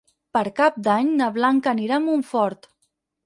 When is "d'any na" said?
0.87-1.27